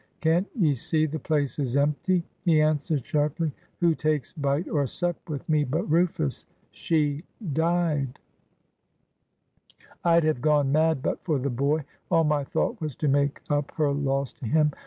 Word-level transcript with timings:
"Can't 0.19 0.47
ye 0.55 0.73
see 0.73 1.05
the 1.05 1.19
place 1.19 1.59
is 1.59 1.77
empty?" 1.77 2.23
he 2.43 2.59
answered 2.59 3.05
sharply. 3.05 3.51
"Who 3.81 3.93
takes 3.93 4.33
bite 4.33 4.67
or 4.67 4.87
sup 4.87 5.17
with 5.29 5.47
me 5.47 5.63
but 5.63 5.83
Rufus? 5.83 6.47
She 6.71 7.23
died. 7.53 8.17
"I'd 10.03 10.23
have 10.23 10.41
gone 10.41 10.71
mad 10.71 11.03
but 11.03 11.23
for 11.23 11.37
the 11.37 11.51
boy. 11.51 11.83
All 12.09 12.23
my 12.23 12.43
thought 12.43 12.81
was 12.81 12.95
to 12.95 13.07
make 13.07 13.41
up 13.47 13.73
her 13.75 13.91
loss 13.91 14.33
to 14.33 14.47
him. 14.47 14.71